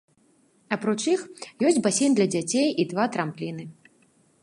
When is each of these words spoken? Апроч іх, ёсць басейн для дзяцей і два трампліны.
Апроч 0.77 0.95
іх, 1.13 1.21
ёсць 1.69 1.79
басейн 1.89 2.17
для 2.21 2.27
дзяцей 2.37 2.67
і 2.85 2.89
два 2.95 3.05
трампліны. 3.19 3.63